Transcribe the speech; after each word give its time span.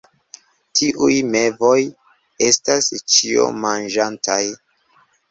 Tiuj 0.77 1.17
mevoj 1.33 1.75
estas 2.47 2.87
ĉiomanĝantaj. 3.15 4.39